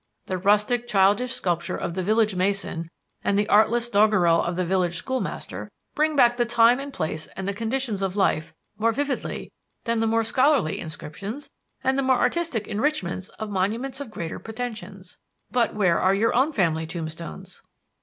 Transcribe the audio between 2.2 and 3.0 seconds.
mason